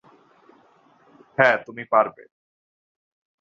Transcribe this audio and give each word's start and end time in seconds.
হ্যা, 1.37 1.51
তুমি 1.65 1.83
পারবে। 1.85 2.23